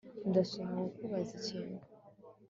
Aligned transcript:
Ndashaka 0.29 0.75
kukubaza 0.81 1.31
ikintu 1.39 1.79